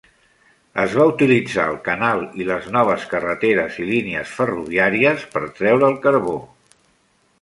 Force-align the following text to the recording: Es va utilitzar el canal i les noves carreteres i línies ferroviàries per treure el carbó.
Es 0.83 0.93
va 0.99 1.05
utilitzar 1.09 1.65
el 1.73 1.77
canal 1.87 2.23
i 2.43 2.47
les 2.51 2.69
noves 2.77 3.05
carreteres 3.11 3.77
i 3.83 3.85
línies 3.93 4.33
ferroviàries 4.39 5.27
per 5.37 5.43
treure 5.61 5.91
el 5.95 6.01
carbó. 6.09 6.35